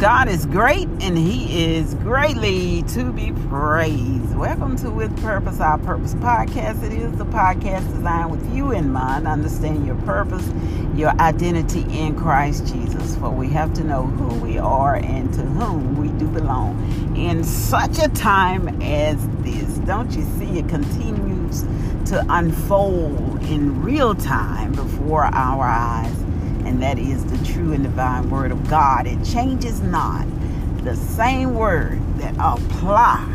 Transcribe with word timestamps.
God 0.00 0.28
is 0.28 0.46
great 0.46 0.86
and 1.00 1.18
He 1.18 1.74
is 1.74 1.94
greatly 1.94 2.84
to 2.94 3.10
be 3.10 3.32
praised. 3.48 4.36
Welcome 4.36 4.76
to 4.76 4.90
With 4.90 5.20
Purpose, 5.20 5.58
Our 5.58 5.76
Purpose 5.78 6.14
podcast. 6.14 6.84
It 6.84 6.92
is 6.92 7.18
the 7.18 7.24
podcast 7.24 7.92
designed 7.92 8.30
with 8.30 8.54
you 8.54 8.70
in 8.70 8.92
mind, 8.92 9.26
understand 9.26 9.84
your 9.84 9.96
purpose, 10.02 10.48
your 10.94 11.10
identity 11.20 11.84
in 11.90 12.14
Christ 12.16 12.72
Jesus. 12.72 13.16
For 13.16 13.30
we 13.30 13.48
have 13.48 13.74
to 13.74 13.82
know 13.82 14.04
who 14.04 14.38
we 14.38 14.56
are 14.56 14.94
and 14.94 15.34
to 15.34 15.42
whom 15.42 15.96
we 16.00 16.16
do 16.16 16.28
belong 16.28 17.16
in 17.16 17.42
such 17.42 17.98
a 17.98 18.06
time 18.10 18.80
as 18.80 19.16
this. 19.38 19.78
Don't 19.78 20.12
you 20.12 20.22
see 20.38 20.60
it 20.60 20.68
continues 20.68 21.62
to 22.08 22.24
unfold 22.28 23.42
in 23.46 23.82
real 23.82 24.14
time 24.14 24.70
before 24.74 25.24
our 25.24 25.64
eyes? 25.64 26.27
And 26.68 26.82
that 26.82 26.98
is 26.98 27.24
the 27.24 27.52
true 27.52 27.72
and 27.72 27.82
divine 27.82 28.28
word 28.28 28.52
of 28.52 28.68
God. 28.68 29.06
It 29.06 29.24
changes 29.24 29.80
not. 29.80 30.26
The 30.84 30.94
same 30.94 31.54
word 31.54 31.98
that 32.18 32.34
applied 32.38 33.34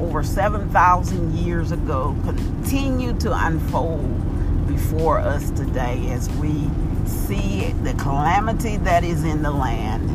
over 0.00 0.24
7,000 0.24 1.34
years 1.36 1.70
ago 1.70 2.16
continue 2.24 3.16
to 3.20 3.46
unfold 3.46 4.66
before 4.66 5.20
us 5.20 5.50
today 5.50 6.10
as 6.10 6.28
we 6.30 6.68
see 7.06 7.72
the 7.84 7.94
calamity 7.94 8.76
that 8.78 9.04
is 9.04 9.22
in 9.22 9.42
the 9.42 9.52
land 9.52 10.10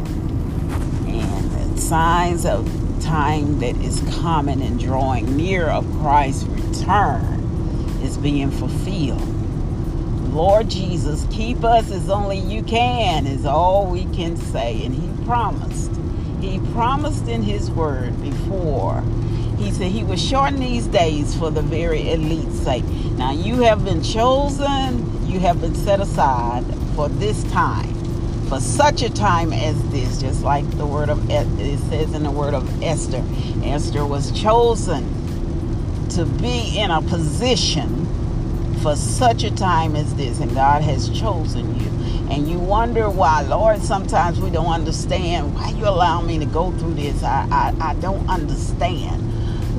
and 1.07 1.75
the 1.75 1.79
signs 1.79 2.45
of 2.45 2.69
time 3.01 3.59
that 3.59 3.75
is 3.77 4.01
coming 4.21 4.61
and 4.61 4.81
drawing 4.81 5.37
near 5.37 5.67
of 5.67 5.89
Christ's 6.01 6.43
return 6.43 7.21
is 8.03 8.17
being 8.17 8.51
fulfilled. 8.51 9.42
Lord 10.33 10.67
Jesus, 10.67 11.27
keep 11.29 11.63
us 11.63 11.91
as 11.91 12.09
only 12.09 12.39
you 12.39 12.63
can, 12.63 13.27
is 13.27 13.45
all 13.45 13.85
we 13.85 14.05
can 14.05 14.35
say. 14.35 14.83
And 14.83 14.95
He 14.95 15.25
promised. 15.25 15.91
He 16.41 16.59
promised 16.73 17.27
in 17.27 17.43
His 17.43 17.69
word 17.69 18.19
before. 18.19 19.03
He 19.59 19.69
said 19.69 19.91
He 19.91 20.03
would 20.03 20.19
shorten 20.19 20.59
these 20.59 20.87
days 20.87 21.35
for 21.35 21.51
the 21.51 21.61
very 21.61 22.11
elite's 22.11 22.59
sake. 22.59 22.83
Now, 23.15 23.31
you 23.31 23.61
have 23.61 23.85
been 23.85 24.01
chosen, 24.01 25.27
you 25.27 25.39
have 25.39 25.61
been 25.61 25.75
set 25.75 25.99
aside 25.99 26.65
for 26.95 27.09
this 27.09 27.43
time, 27.51 27.93
for 28.49 28.59
such 28.59 29.03
a 29.03 29.13
time 29.13 29.53
as 29.53 29.79
this, 29.91 30.19
just 30.19 30.41
like 30.41 30.67
the 30.77 30.85
word 30.85 31.09
of 31.09 31.29
it 31.29 31.77
says 31.89 32.11
in 32.15 32.23
the 32.23 32.31
word 32.31 32.55
of 32.55 32.81
Esther. 32.81 33.23
Esther 33.63 34.03
was 34.03 34.31
chosen 34.31 35.03
to 36.09 36.25
be 36.25 36.79
in 36.79 36.89
a 36.89 37.03
position 37.03 38.02
for 38.83 38.97
such 38.97 39.45
a 39.45 39.55
time 39.55 39.95
as 39.95 40.13
this, 40.15 40.41
and 40.41 40.53
God 40.53 40.81
has 40.81 41.09
chosen 41.09 41.73
you. 41.79 41.89
And 42.29 42.49
you 42.49 42.59
wonder 42.59 43.09
why, 43.09 43.41
Lord, 43.43 43.81
sometimes 43.81 44.41
we 44.41 44.49
don't 44.49 44.67
understand 44.67 45.55
why 45.55 45.69
you 45.69 45.87
allow 45.87 46.21
me 46.21 46.37
to 46.39 46.45
go 46.45 46.71
through 46.73 46.95
this. 46.95 47.23
I, 47.23 47.47
I, 47.49 47.91
I 47.91 47.93
don't 47.95 48.29
understand 48.29 49.21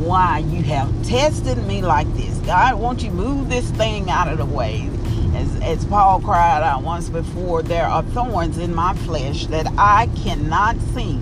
why 0.02 0.38
you 0.38 0.62
have 0.62 0.90
tested 1.06 1.58
me 1.66 1.82
like 1.82 2.10
this. 2.14 2.38
God, 2.38 2.80
won't 2.80 3.02
you 3.02 3.10
move 3.10 3.50
this 3.50 3.70
thing 3.72 4.08
out 4.08 4.28
of 4.28 4.38
the 4.38 4.46
way? 4.46 4.88
As, 5.34 5.60
as 5.60 5.84
Paul 5.84 6.20
cried 6.20 6.62
out 6.62 6.82
once 6.82 7.10
before, 7.10 7.62
there 7.62 7.86
are 7.86 8.02
thorns 8.02 8.56
in 8.56 8.74
my 8.74 8.94
flesh 8.94 9.46
that 9.48 9.66
I 9.76 10.08
cannot 10.16 10.80
seem 10.94 11.20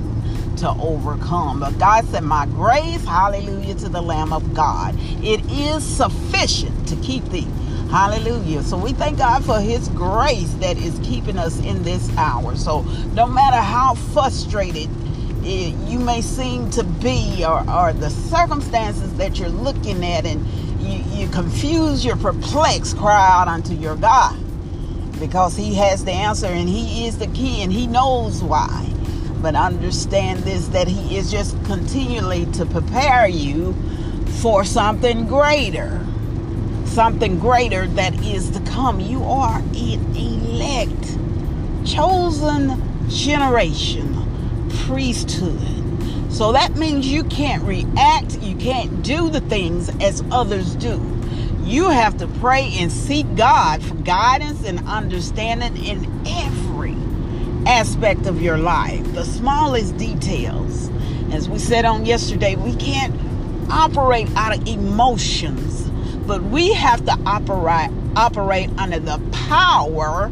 to 0.58 0.69
overcome. 0.69 1.58
But 1.58 1.77
God 1.80 2.05
said, 2.06 2.22
My 2.22 2.46
grace, 2.46 3.05
hallelujah 3.05 3.74
to 3.77 3.89
the 3.89 4.02
Lamb 4.02 4.33
of 4.33 4.55
God, 4.55 4.94
it 5.20 5.44
is 5.50 5.84
sufficient 5.84 6.86
to 6.86 6.94
keep 6.96 7.24
thee 7.24 7.48
Hallelujah. 7.93 8.62
So 8.62 8.79
we 8.79 8.95
thank 8.95 9.19
God 9.19 9.45
for 9.45 9.61
His 9.61 9.91
grace 9.91 10.51
that 10.61 10.79
is 10.79 10.98
keeping 11.01 11.37
us 11.37 11.61
in 11.61 11.83
this 11.83 12.09
hour. 12.17 12.57
So 12.57 12.81
no 13.12 13.27
matter 13.27 13.59
how 13.59 13.97
frustrated 14.15 14.89
you 15.45 15.98
may 15.98 16.23
seem 16.23 16.70
to 16.70 16.85
be, 16.85 17.45
or, 17.45 17.69
or 17.70 17.92
the 17.92 18.08
circumstances 18.08 19.13
that 19.19 19.39
you're 19.39 19.51
looking 19.51 20.02
at, 20.07 20.25
and 20.25 20.42
you, 20.81 21.05
you 21.14 21.29
confuse, 21.29 22.02
you're 22.02 22.17
perplexed, 22.17 22.97
cry 22.97 23.29
out 23.31 23.47
unto 23.47 23.75
your 23.75 23.97
God 23.97 24.39
because 25.20 25.55
He 25.55 25.75
has 25.75 26.02
the 26.02 26.13
answer 26.13 26.47
and 26.47 26.70
He 26.70 27.07
is 27.07 27.19
the 27.19 27.27
key 27.27 27.63
and 27.63 27.70
He 27.70 27.86
knows 27.86 28.42
why. 28.42 28.89
But 29.42 29.55
understand 29.55 30.45
this 30.45 30.69
that 30.69 30.89
He 30.89 31.19
is 31.19 31.31
just 31.31 31.63
continually 31.67 32.47
to 32.52 32.64
prepare 32.64 33.29
you 33.29 33.75
for 34.41 34.64
something 34.64 35.27
greater 35.27 36.01
something 36.92 37.39
greater 37.39 37.86
that 37.86 38.14
is 38.23 38.51
to 38.51 38.61
come. 38.61 39.01
You 39.01 39.25
are 39.25 39.61
an 39.61 40.14
elect, 40.14 41.17
chosen 41.86 43.08
generation, 43.08 44.69
priesthood. 44.85 45.58
So 46.31 46.52
that 46.52 46.77
means 46.77 47.07
you 47.07 47.25
can't 47.25 47.63
react, 47.63 48.39
you 48.42 48.57
can't 48.57 49.02
do 49.02 49.31
the 49.31 49.41
things 49.41 49.89
as 50.02 50.23
others 50.31 50.75
do. 50.75 51.01
You 51.64 51.89
have 51.89 52.19
to 52.19 52.27
pray 52.27 52.70
and 52.75 52.92
seek 52.92 53.36
God 53.36 53.83
for 53.83 53.95
guidance 53.95 54.63
and 54.67 54.86
understanding 54.86 55.83
in 55.83 56.05
every 56.27 56.95
aspect 57.67 58.27
of 58.27 58.42
your 58.42 58.58
life, 58.58 59.14
the 59.14 59.25
smallest 59.25 59.97
details. 59.97 60.91
As 61.33 61.48
we 61.48 61.58
said 61.58 61.86
on 61.86 62.05
yesterday, 62.05 62.55
we 62.57 62.75
can't 62.77 63.14
operate 63.70 64.29
out 64.36 64.58
of 64.58 64.69
emotions 64.69 65.83
but 66.27 66.42
we 66.42 66.72
have 66.72 67.05
to 67.06 67.18
operate 67.27 67.90
operate 68.14 68.70
under 68.78 68.98
the 68.98 69.18
power 69.48 70.30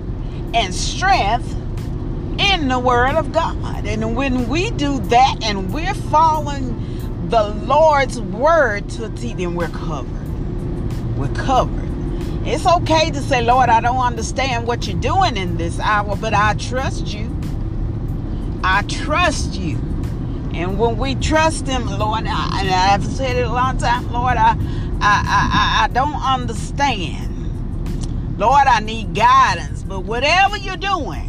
and 0.55 0.75
strength 0.75 1.55
in 2.39 2.69
the 2.69 2.79
word 2.79 3.17
of 3.17 3.33
God. 3.33 3.87
And 3.87 4.17
when 4.17 4.49
we 4.49 4.71
do 4.71 4.99
that 4.99 5.39
and 5.43 5.73
we're 5.73 5.95
following 5.95 7.29
the 7.29 7.49
Lord's 7.49 8.21
word 8.21 8.89
to 8.91 9.07
a 9.07 9.11
T, 9.11 9.35
then 9.35 9.55
we're 9.55 9.69
covered. 9.69 11.17
We're 11.17 11.35
covered. 11.35 11.89
It's 12.47 12.67
okay 12.67 13.11
to 13.11 13.21
say, 13.21 13.43
Lord, 13.43 13.69
I 13.69 13.81
don't 13.81 13.99
understand 13.99 14.67
what 14.67 14.87
you're 14.87 15.01
doing 15.01 15.37
in 15.37 15.57
this 15.57 15.79
hour, 15.79 16.17
but 16.17 16.33
I 16.33 16.55
trust 16.55 17.09
you. 17.09 17.31
I 18.65 18.83
trust 18.83 19.55
you. 19.55 19.77
And 20.55 20.79
when 20.79 20.97
we 20.97 21.15
trust 21.15 21.67
Him, 21.67 21.87
Lord, 21.87 22.25
I, 22.27 22.61
and 22.61 22.71
I've 22.71 23.05
said 23.05 23.37
it 23.37 23.47
a 23.47 23.53
long 23.53 23.79
time, 23.79 24.11
Lord, 24.11 24.37
I, 24.37 24.57
I, 25.03 25.23
I, 25.27 25.85
I 25.85 25.89
don't 25.89 26.23
understand. 26.23 27.37
Lord, 28.39 28.67
I 28.67 28.81
need 28.81 29.15
guidance. 29.15 29.83
But 29.83 30.01
whatever 30.01 30.57
you're 30.57 30.77
doing, 30.77 31.27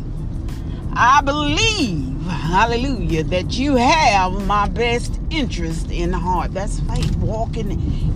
I 0.93 1.21
believe, 1.21 2.21
hallelujah, 2.25 3.23
that 3.25 3.57
you 3.57 3.75
have 3.75 4.45
my 4.45 4.67
best 4.67 5.19
interest 5.29 5.89
in 5.89 6.13
heart. 6.13 6.53
That's 6.53 6.79
faith, 6.81 7.15
walking 7.17 7.71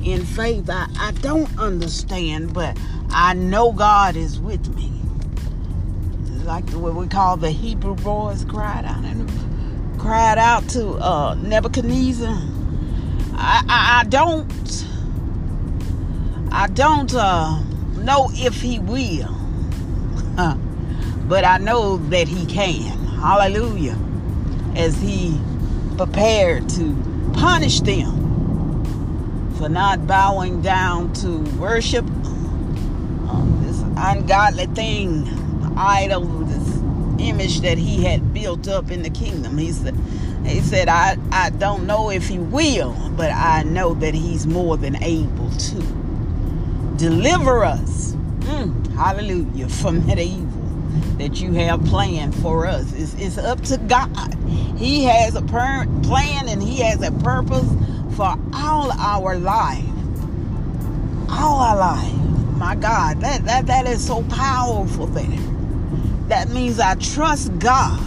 in 0.06 0.26
faith. 0.26 0.70
I, 0.70 0.88
I 1.00 1.12
don't 1.22 1.58
understand, 1.58 2.54
but 2.54 2.78
I 3.10 3.34
know 3.34 3.72
God 3.72 4.16
is 4.16 4.40
with 4.40 4.74
me. 4.76 4.92
Like 6.44 6.66
the 6.68 6.80
way 6.80 6.92
we 6.92 7.08
call 7.08 7.38
the 7.38 7.50
Hebrew 7.50 7.96
boys 7.96 8.46
cried 8.46 8.86
out 8.86 9.04
and 9.04 9.30
cried 10.00 10.38
out 10.38 10.68
to 10.70 10.90
uh, 10.90 11.34
Nebuchadnezzar. 11.36 12.38
I, 13.38 13.64
I, 13.68 14.02
I 14.02 14.04
don't 14.10 14.48
I 16.58 16.68
don't 16.68 17.14
uh, 17.14 17.60
know 17.98 18.30
if 18.32 18.62
he 18.62 18.80
will, 18.80 19.28
but 21.28 21.44
I 21.44 21.58
know 21.58 21.98
that 21.98 22.30
he 22.30 22.46
can. 22.46 22.98
Hallelujah. 23.20 23.98
As 24.74 24.96
he 25.02 25.38
prepared 25.98 26.70
to 26.70 26.96
punish 27.34 27.82
them 27.82 28.86
for 29.58 29.68
not 29.68 30.08
bowing 30.08 30.62
down 30.62 31.12
to 31.16 31.40
worship 31.60 32.06
um, 32.06 33.62
this 33.68 33.82
ungodly 33.98 34.68
thing, 34.68 35.28
idol, 35.76 36.22
this 36.22 36.78
image 37.20 37.60
that 37.62 37.78
he 37.78 38.02
had 38.06 38.34
built 38.34 38.70
up 38.70 38.92
in 38.92 39.04
the 39.04 39.10
kingdom. 39.10 39.58
He 39.58 39.74
said, 39.74 39.94
he 40.46 40.62
said, 40.62 40.88
I, 40.88 41.18
I 41.34 41.50
don't 41.50 41.86
know 41.86 42.10
if 42.10 42.30
he 42.30 42.40
will, 42.40 42.96
but 43.18 43.30
I 43.34 43.64
know 43.64 43.94
that 43.96 44.14
he's 44.14 44.48
more 44.48 44.78
than 44.78 44.96
able 45.04 45.52
to. 45.52 46.05
Deliver 46.98 47.66
us, 47.66 48.14
mm, 48.14 48.88
hallelujah, 48.96 49.68
from 49.68 50.06
that 50.08 50.20
evil 50.20 50.56
that 51.18 51.42
you 51.42 51.52
have 51.54 51.84
planned 51.86 52.36
for 52.36 52.66
us. 52.68 52.92
It's, 52.94 53.14
it's 53.16 53.38
up 53.38 53.62
to 53.64 53.78
God. 53.78 54.34
He 54.78 55.04
has 55.06 55.36
a 55.36 55.42
per- 55.42 55.88
plan 56.04 56.48
and 56.50 56.62
He 56.62 56.80
has 56.82 57.02
a 57.02 57.12
purpose 57.12 57.68
for 58.16 58.38
all 58.54 58.92
our 58.92 59.38
life. 59.38 59.84
All 61.30 61.60
our 61.60 61.78
life. 61.78 62.14
My 62.58 62.76
God, 62.76 63.20
that, 63.22 63.46
that, 63.46 63.68
that 63.68 63.88
is 63.88 64.06
so 64.06 64.24
powerful 64.24 65.08
there. 65.08 65.40
That 66.28 66.50
means 66.50 66.80
I 66.80 66.96
trust 66.96 67.58
God 67.60 68.02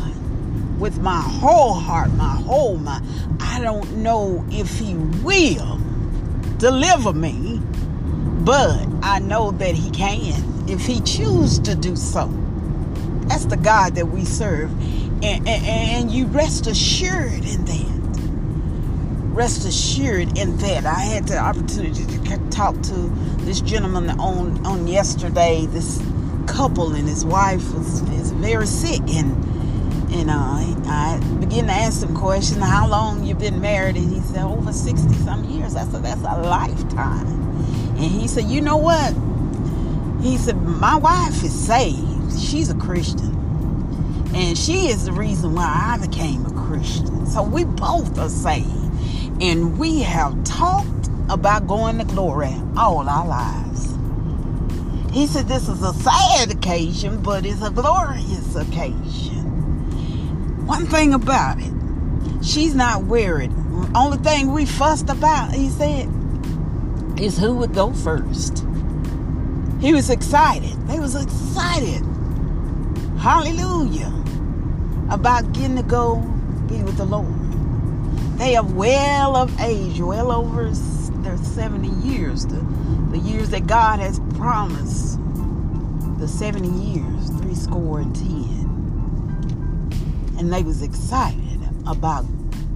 with 0.79 0.99
my 1.01 1.21
whole 1.21 1.75
heart, 1.75 2.11
my 2.13 2.37
whole 2.37 2.79
mind. 2.79 3.07
I 3.41 3.61
don't 3.61 3.99
know 3.99 4.45
if 4.51 4.79
He 4.79 4.95
will 4.95 5.79
deliver 6.59 7.13
me 7.13 7.58
but 8.45 8.87
I 9.03 9.19
know 9.21 9.51
that 9.53 9.75
He 9.75 9.91
can 9.91 10.69
if 10.69 10.87
He 10.87 11.01
chooses 11.01 11.59
to 11.61 11.75
do 11.75 11.97
so. 11.97 12.29
That's 13.29 13.47
the 13.47 13.57
God 13.57 13.95
that 13.97 14.07
we 14.07 14.25
serve. 14.25 14.71
And, 15.23 15.49
and, 15.49 15.67
and 15.67 16.11
you 16.11 16.27
rest 16.27 16.67
assured 16.67 17.45
in 17.45 17.65
that. 17.65 17.99
Rest 19.35 19.67
assured 19.67 20.39
in 20.39 20.57
that. 20.59 20.87
I 20.87 21.01
had 21.01 21.29
the 21.29 21.39
opportunity 21.39 22.05
to 22.07 22.39
talk 22.51 22.81
to 22.83 22.95
this 23.45 23.61
gentleman 23.61 24.11
on 24.19 24.65
on 24.67 24.87
yesterday. 24.87 25.67
This 25.67 26.03
couple 26.47 26.95
and 26.95 27.09
his 27.09 27.25
wife 27.25 27.73
was 27.75 28.03
is 28.11 28.33
very 28.33 28.67
sick, 28.67 29.01
and 29.01 29.33
and 30.13 30.31
uh, 30.31 30.35
I 30.35 31.21
began 31.41 31.67
to 31.67 31.73
ask 31.73 32.03
him 32.03 32.17
questions. 32.17 32.63
How 32.65 32.89
long 32.89 33.25
you 33.25 33.35
been 33.35 33.61
married? 33.61 33.97
And 33.97 34.11
he 34.13 34.21
said 34.21 34.45
over 34.45 34.73
sixty 34.73 35.15
some 35.15 35.45
years. 35.45 35.77
I 35.77 35.85
said 35.85 36.03
that's 36.03 36.21
a 36.23 36.41
lifetime. 36.43 37.58
And 37.99 38.07
he 38.07 38.29
said, 38.29 38.45
you 38.45 38.61
know 38.61 38.77
what? 38.77 39.13
He 40.23 40.37
said 40.39 40.57
my 40.63 40.97
wife 40.97 41.43
is 41.43 41.53
saved. 41.53 42.39
She's 42.39 42.71
a 42.71 42.77
Christian. 42.77 43.35
And 44.35 44.57
she 44.57 44.89
is 44.89 45.05
the 45.07 45.13
reason 45.13 45.55
why 45.55 45.97
I 45.99 46.07
became 46.07 46.47
a 46.47 46.53
Christian. 46.53 47.27
So 47.27 47.43
we 47.43 47.65
both 47.65 48.17
are 48.19 48.29
saved. 48.29 48.69
And 49.41 49.79
we 49.79 50.01
have 50.03 50.45
talked 50.45 51.09
about 51.29 51.67
going 51.67 51.99
to 51.99 52.05
glory 52.05 52.55
all 52.77 53.09
our 53.09 53.27
lives. 53.27 53.95
He 55.13 55.27
said 55.27 55.49
this 55.49 55.69
is 55.69 55.83
a 55.83 55.93
sad 55.95 56.53
occasion, 56.53 57.21
but 57.23 57.45
it's 57.45 57.63
a 57.63 57.71
glorious 57.71 58.55
occasion. 58.55 59.45
One 60.67 60.87
thing 60.87 61.15
about 61.15 61.59
it, 61.59 61.73
she's 62.45 62.75
not 62.75 63.05
worried. 63.05 63.51
Only 63.95 64.19
thing 64.19 64.53
we 64.53 64.67
fussed 64.67 65.09
about, 65.09 65.53
he 65.53 65.69
said, 65.71 66.09
is 67.21 67.39
who 67.39 67.55
would 67.55 67.75
go 67.75 67.93
first. 67.93 68.65
He 69.81 69.93
was 69.93 70.11
excited. 70.11 70.75
They 70.89 70.99
was 70.99 71.15
excited. 71.15 72.05
Hallelujah 73.19 74.19
about 75.11 75.53
getting 75.53 75.77
to 75.77 75.83
go 75.83 76.17
be 76.69 76.83
with 76.83 76.97
the 76.97 77.05
Lord. 77.05 77.27
They 78.39 78.57
are 78.57 78.65
well 78.65 79.37
of 79.37 79.59
age, 79.61 80.01
well 80.01 80.31
over 80.31 80.71
their 81.23 81.37
70 81.39 81.89
years, 82.07 82.47
the, 82.47 82.61
the 83.11 83.19
years 83.19 83.51
that 83.51 83.67
God 83.67 84.01
has 84.01 84.21
promised, 84.37 85.19
the 86.19 86.29
70 86.29 86.69
years, 86.69 87.31
three 87.41 87.55
score 87.55 88.01
and 88.01 88.15
ten. 88.15 88.69
And 90.39 90.53
they 90.53 90.63
was 90.63 90.83
excited 90.83 91.61
about 91.87 92.25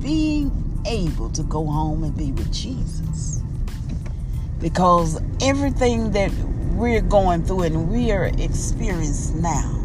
being 0.00 0.50
able 0.86 1.30
to 1.30 1.42
go 1.44 1.64
home 1.66 2.02
and 2.02 2.16
be 2.16 2.32
with 2.32 2.50
Jesus. 2.52 3.42
Because 4.62 5.20
everything 5.42 6.12
that 6.12 6.32
we're 6.72 7.02
going 7.02 7.44
through 7.44 7.64
and 7.64 7.90
we 7.90 8.12
are 8.12 8.30
experiencing 8.38 9.42
now 9.42 9.82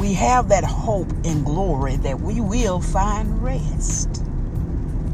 we 0.00 0.14
have 0.14 0.48
that 0.48 0.64
hope 0.64 1.12
and 1.26 1.44
glory 1.44 1.96
that 1.96 2.18
we 2.18 2.40
will 2.40 2.80
find 2.80 3.42
rest 3.42 4.22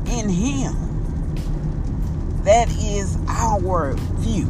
in 0.06 0.28
Him. 0.28 0.75
That 2.44 2.69
is 2.70 3.19
our 3.26 3.94
view. 3.94 4.46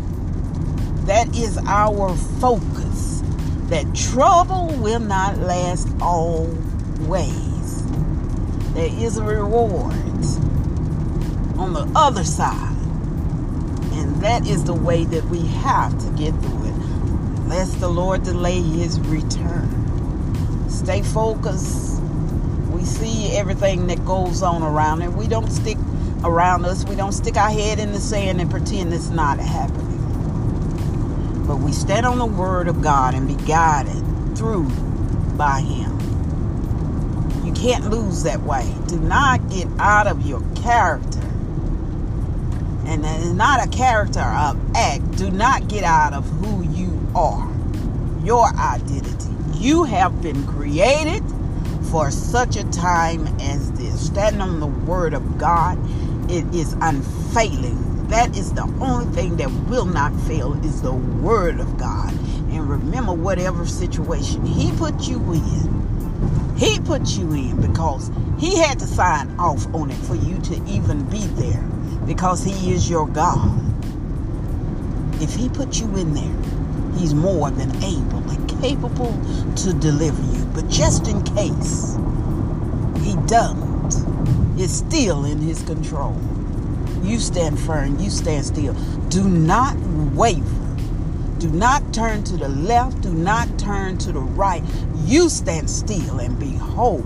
That 1.07 1.35
is 1.35 1.57
our 1.67 2.15
focus. 2.15 3.23
That 3.71 3.95
trouble 3.95 4.67
will 4.77 5.01
not 5.01 5.39
last 5.39 5.89
always. 6.03 6.57
There 8.75 8.93
is 8.93 9.17
a 9.17 9.25
reward 9.25 9.95
on 11.59 11.73
the 11.73 11.91
other 11.97 12.25
side. 12.25 12.76
And 14.27 14.45
that 14.45 14.51
is 14.51 14.65
the 14.65 14.75
way 14.75 15.05
that 15.05 15.25
we 15.27 15.47
have 15.47 15.97
to 16.01 16.11
get 16.21 16.33
through 16.41 16.65
it. 16.65 16.75
Lest 17.47 17.79
the 17.79 17.89
Lord 17.89 18.25
delay 18.25 18.61
his 18.61 18.99
return. 18.99 20.69
Stay 20.69 21.03
focused. 21.03 22.03
We 22.73 22.83
see 22.83 23.37
everything 23.37 23.87
that 23.87 24.05
goes 24.05 24.43
on 24.43 24.65
around 24.65 25.03
it. 25.03 25.13
We 25.13 25.29
don't 25.29 25.49
stick 25.49 25.79
around 26.25 26.65
us. 26.65 26.85
We 26.87 26.97
don't 26.97 27.13
stick 27.13 27.37
our 27.37 27.51
head 27.51 27.79
in 27.79 27.93
the 27.93 28.01
sand 28.01 28.41
and 28.41 28.51
pretend 28.51 28.93
it's 28.93 29.11
not 29.11 29.39
happening. 29.39 31.47
But 31.47 31.59
we 31.59 31.71
stand 31.71 32.05
on 32.05 32.19
the 32.19 32.27
word 32.27 32.67
of 32.67 32.83
God 32.83 33.15
and 33.15 33.29
be 33.29 33.37
guided 33.47 34.03
through 34.37 34.69
by 35.37 35.61
Him. 35.61 35.93
You 37.45 37.53
can't 37.53 37.91
lose 37.91 38.25
that 38.25 38.43
way. 38.43 38.75
Do 38.89 38.99
not 38.99 39.51
get 39.51 39.69
out 39.79 40.09
of 40.09 40.27
your 40.27 40.43
character. 40.57 41.26
And 42.87 43.37
not 43.37 43.67
a 43.67 43.69
character 43.69 44.21
of 44.21 44.59
act. 44.77 45.19
Do 45.19 45.31
not 45.31 45.69
get 45.69 45.85
out 45.85 46.15
of 46.15 46.25
who 46.25 46.63
you 46.63 46.99
are, 47.15 47.51
your 48.25 48.47
identity. 48.55 49.35
You 49.55 49.85
have 49.85 50.23
been 50.23 50.47
created 50.47 51.23
for 51.91 52.11
such 52.11 52.57
a 52.57 52.65
time 52.71 53.27
as 53.41 53.73
this. 53.73 54.07
Standing 54.07 54.41
on 54.41 54.61
the 54.61 54.67
word 54.67 55.15
of 55.15 55.37
God, 55.37 55.79
it 56.31 56.45
is 56.55 56.75
unfailing. 56.81 58.09
That 58.09 58.37
is 58.37 58.53
the 58.53 58.63
only 58.81 59.07
thing 59.15 59.37
that 59.39 59.51
will 59.69 59.85
not 59.87 60.15
fail 60.23 60.55
is 60.65 60.81
the 60.83 60.93
word 60.93 61.59
of 61.61 61.77
God. 61.77 62.13
And 62.51 62.69
remember, 62.71 63.13
whatever 63.13 63.67
situation 63.67 64.47
He 64.47 64.71
put 64.77 65.09
you 65.09 65.19
in, 65.33 66.55
He 66.57 66.79
put 66.81 67.09
you 67.19 67.33
in 67.33 67.61
because 67.61 68.11
He 68.39 68.59
had 68.59 68.79
to 68.79 68.87
sign 68.87 69.35
off 69.39 69.67
on 69.75 69.91
it 69.91 69.99
for 69.99 70.15
you 70.15 70.39
to 70.43 70.65
even 70.67 71.05
be 71.11 71.27
there 71.27 71.65
because 72.07 72.45
He 72.45 72.73
is 72.73 72.89
your 72.89 73.07
God. 73.09 73.63
If 75.23 75.35
He 75.35 75.49
put 75.49 75.81
you 75.81 75.87
in 75.97 76.15
there, 76.15 76.99
He's 76.99 77.15
more 77.15 77.51
than 77.51 77.71
able 77.83 78.29
and 78.31 78.49
capable 78.61 79.13
to 79.57 79.73
deliver 79.75 80.23
you. 80.37 80.45
But 80.47 80.69
just 80.69 81.09
in 81.09 81.23
case 81.23 81.97
he 83.05 83.15
doesn't, 83.27 84.59
it's 84.59 84.73
still 84.73 85.25
in 85.25 85.39
his 85.39 85.63
control. 85.63 86.19
You 87.03 87.21
stand 87.21 87.59
firm, 87.59 87.99
you 88.01 88.11
stand 88.11 88.47
still. 88.47 88.73
Do 89.11 89.29
not 89.29 89.77
waver. 90.15 90.43
Do 91.39 91.51
not 91.51 91.93
turn 91.93 92.25
to 92.25 92.37
the 92.37 92.49
left, 92.49 93.03
do 93.03 93.13
not 93.13 93.59
turn 93.59 93.99
to 93.99 94.13
the 94.13 94.21
right. 94.21 94.63
You 95.05 95.29
stand 95.29 95.69
still 95.69 96.19
and 96.19 96.39
behold 96.39 97.05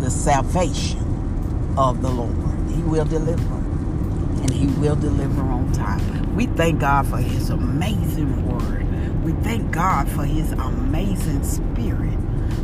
the 0.00 0.10
salvation 0.10 1.74
of 1.76 2.00
the 2.00 2.08
Lord. 2.08 2.34
He 2.70 2.82
will 2.82 3.04
deliver, 3.04 3.61
and 4.52 4.70
He 4.70 4.80
will 4.80 4.96
deliver 4.96 5.42
on 5.42 5.72
time. 5.72 6.34
We 6.36 6.46
thank 6.46 6.80
God 6.80 7.06
for 7.06 7.18
His 7.18 7.50
amazing 7.50 8.46
word. 8.46 8.82
We 9.22 9.32
thank 9.34 9.70
God 9.70 10.08
for 10.08 10.24
his 10.24 10.50
amazing 10.50 11.44
spirit. 11.44 12.18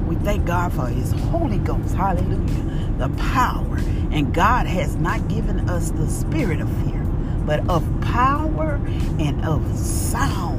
We 0.09 0.17
thank 0.17 0.45
God 0.45 0.73
for 0.73 0.89
his 0.89 1.13
Holy 1.13 1.59
Ghost. 1.59 1.95
Hallelujah. 1.95 2.93
The 2.99 3.09
power. 3.11 3.77
And 4.11 4.35
God 4.35 4.67
has 4.67 4.97
not 4.97 5.29
given 5.29 5.71
us 5.71 5.93
the 5.93 6.09
spirit 6.09 6.61
of 6.61 6.69
fear, 6.83 7.01
but 7.47 7.61
of 7.69 7.87
power 8.01 8.81
and 9.21 9.45
of 9.45 9.79
sound 9.79 10.59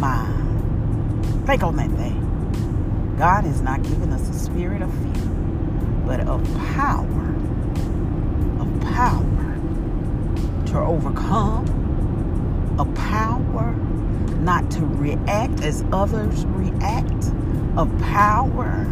mind. 0.00 1.46
Think 1.46 1.62
on 1.62 1.76
that 1.76 1.90
thing. 1.92 3.14
God 3.16 3.44
has 3.44 3.60
not 3.60 3.84
given 3.84 4.12
us 4.12 4.28
a 4.28 4.34
spirit 4.34 4.82
of 4.82 4.92
fear, 4.92 5.28
but 6.04 6.18
of 6.20 6.42
power. 6.74 7.06
Of 8.60 8.80
power 8.92 9.39
to 10.70 10.78
overcome. 10.78 11.66
a 12.78 12.84
power 12.94 13.72
not 14.40 14.70
to 14.70 14.86
react 14.86 15.62
as 15.62 15.84
others 15.92 16.46
react, 16.46 17.26
a 17.76 17.86
power, 18.12 18.84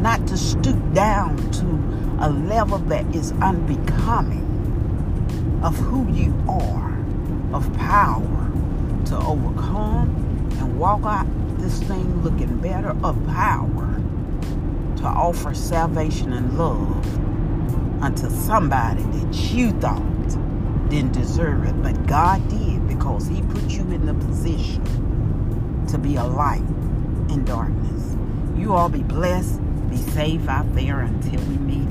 not 0.00 0.26
to 0.26 0.36
stoop 0.36 0.76
down 0.92 1.36
to 1.52 1.66
a 2.24 2.30
level 2.30 2.78
that 2.78 3.06
is 3.14 3.32
unbecoming 3.42 4.44
of 5.62 5.76
who 5.76 6.10
you 6.12 6.34
are, 6.48 6.98
of 7.54 7.72
power 7.76 8.50
to 9.06 9.16
overcome 9.18 10.08
and 10.58 10.78
walk 10.78 11.02
out 11.04 11.26
this 11.58 11.80
thing 11.84 12.22
looking 12.22 12.58
better, 12.58 12.96
of 13.04 13.16
power 13.26 14.00
to 14.96 15.04
offer 15.04 15.54
salvation 15.54 16.32
and 16.32 16.58
love 16.58 18.02
unto 18.02 18.28
somebody 18.30 19.02
that 19.02 19.34
you 19.52 19.70
thought 19.80 20.02
didn't 20.90 21.12
deserve 21.12 21.64
it, 21.64 21.82
but 21.82 22.06
God 22.06 22.46
did 22.48 22.86
because 22.88 23.26
He 23.26 23.42
put 23.42 23.70
you 23.70 23.82
in 23.92 24.06
the 24.06 24.14
position 24.14 24.84
to 25.88 25.98
be 25.98 26.16
a 26.16 26.24
light 26.24 26.62
in 27.30 27.44
darkness. 27.44 28.16
You 28.56 28.74
all 28.74 28.88
be 28.88 29.02
blessed, 29.02 29.60
be 29.90 29.96
safe 29.96 30.48
out 30.48 30.74
there 30.74 31.00
until 31.00 31.40
we 31.42 31.58
meet 31.58 31.87